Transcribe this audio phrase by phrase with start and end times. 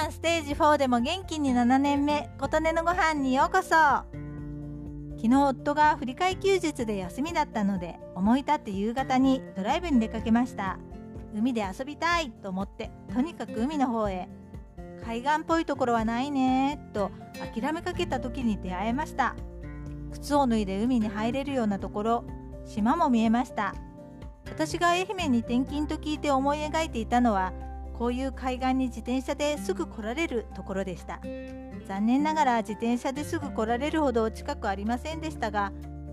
[0.00, 3.68] ゃんステージ4でも元気に7年目琴音のご飯にようこそ。
[3.70, 10.78] 昨日夫が振り替休日で休みだったので思い立って夕方にドライブに出かけました。
[11.34, 14.28] 海で遊びたいと思ってとにかく海の方へ。
[15.04, 17.10] 海岸っぽいところはないねと
[17.54, 19.36] 諦めかけた時に出会えました。
[20.12, 22.24] 靴を脱いで海に入れるようなところ
[22.64, 23.74] 島も見えました。
[24.46, 27.52] 私が愛媛に転勤と聞いて思い描いていたのは
[28.00, 31.20] こういう海岸に自転車ですぐ来られるところでした。
[31.86, 35.70] 残念ながら自転車ですぐ来られるほど近くありませんでしたが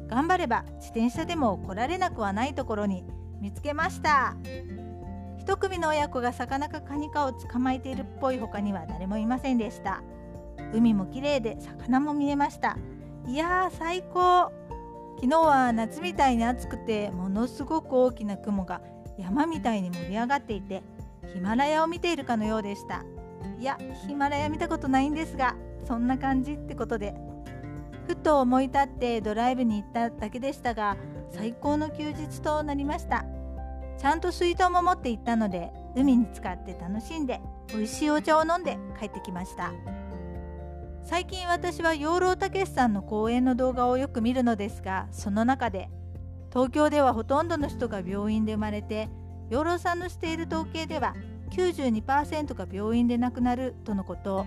[0.07, 3.05] 頑張れば自転車でも来られなくはないところに
[3.39, 4.35] 見つけました。
[5.39, 10.03] 一組の親子が魚かカニかを捕まえているっぽい他には誰もいませんでした。
[10.73, 12.77] 海も綺麗で魚も見えました。
[13.25, 14.51] いやー最高。
[15.21, 18.81] 昨日は夏みたいに暑くてものすごく大きな雲が
[19.17, 20.83] 山みたいに盛り上がっていて
[21.33, 23.03] ヒマラヤを見ているかのようでした。
[23.59, 27.15] いやヒマラヤ見たことないんですがそんな感じってことで。
[28.07, 30.95] ふと思い立ってドライブに行っただけでしたが
[31.29, 33.25] 最高の休日となりました。
[33.97, 39.73] ちゃんと水筒も持って行ったので海に浸かって楽しんで美味しいお茶を飲んで帰ってきました。
[41.03, 45.89] 最近私は養老孟さんの講演の動画をよく見るのですがその中で
[46.49, 49.09] 東京ではほとんどの人が病院で生まれて
[49.49, 51.15] 養老さんのしている統計では
[51.51, 54.45] 92%が病院で亡くなるとのこと。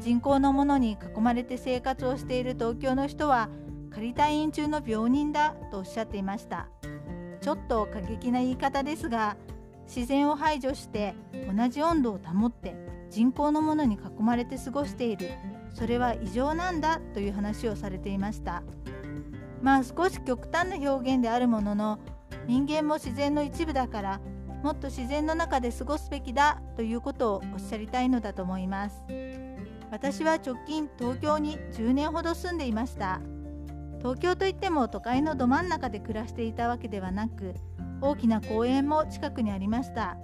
[0.00, 3.48] 人口のものに囲まれて生活をしている東京の人は
[3.90, 6.68] 仮退院中の病人だとおっしゃっていました。
[7.40, 9.36] ちょっと過激な言い方ですが
[9.86, 11.14] 自然を排除して
[11.54, 12.74] 同じ温度を保って
[13.10, 15.30] 人工のものに囲まれて過ごしている。
[15.74, 18.62] それは異常なんだという話をされていました。
[19.62, 21.98] まあ少し極端な表現であるものの
[22.46, 24.20] 人間も自然の一部だから
[24.62, 29.02] もっと自然の中で過ごすべきだということをおっしゃりたいのだと思います。
[29.90, 33.20] 私は直近東京に10年ほど住んでいました。
[33.98, 37.54] 東京といっても都会のど真ん中で暮らしていたわけではなく
[38.00, 40.16] 大きな公園も近くにありました。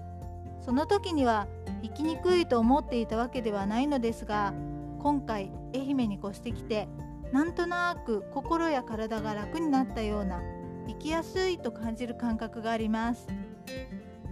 [0.64, 1.46] その時には
[1.82, 4.52] 行きにくいと思っていたわけではないのですが
[4.98, 6.88] 今回愛媛に越してきて
[7.32, 10.40] なんとなく心や体が楽になったような
[10.88, 13.26] 生きやすいと感じる感覚があります。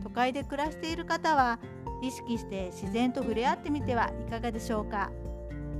[0.02, 1.58] 都会で暮らしている方は
[2.02, 5.10] 意識して自然と触れ合ってみてはいかがでしょうか。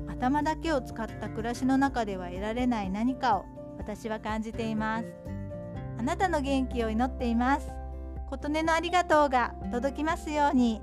[0.09, 3.45] 頭だけを使った暮らしの中では得られない何かを
[3.79, 5.07] 私は感じています。
[5.99, 7.71] あなたの元気を祈っています。
[8.31, 10.81] 琴音のありがとうが届きますように。